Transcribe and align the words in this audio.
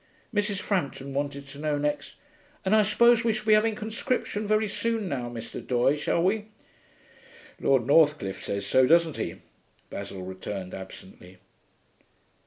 Mrs. 0.33 0.57
Frampton 0.57 1.13
wanted 1.13 1.45
to 1.49 1.59
know 1.59 1.77
next, 1.77 2.15
'And 2.65 2.75
I 2.75 2.81
suppose 2.81 3.23
we 3.23 3.33
shall 3.33 3.45
be 3.45 3.53
having 3.53 3.75
conscription 3.75 4.47
very 4.47 4.67
soon 4.67 5.07
now, 5.07 5.29
Mr. 5.29 5.61
Doye, 5.63 5.95
shall 5.95 6.23
we?' 6.23 6.47
'Lord 7.59 7.85
Northcliffe 7.85 8.43
says 8.43 8.65
so, 8.65 8.87
doesn't 8.87 9.17
he?' 9.17 9.35
Basil 9.91 10.23
returned 10.23 10.73
absently. 10.73 11.37